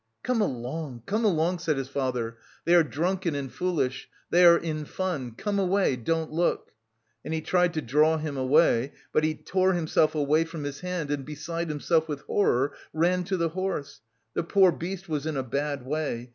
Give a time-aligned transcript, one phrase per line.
[0.23, 2.39] "Come along, come along!" said his father.
[2.65, 6.71] "They are drunken and foolish, they are in fun; come away, don't look!"
[7.23, 11.11] and he tried to draw him away, but he tore himself away from his hand,
[11.11, 14.01] and, beside himself with horror, ran to the horse.
[14.33, 16.29] The poor beast was in a bad way.